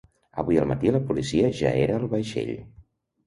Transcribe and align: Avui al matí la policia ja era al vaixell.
Avui 0.43 0.55
al 0.59 0.63
matí 0.69 0.93
la 0.95 1.01
policia 1.11 1.51
ja 1.59 1.73
era 1.83 1.99
al 2.01 2.09
vaixell. 2.15 2.51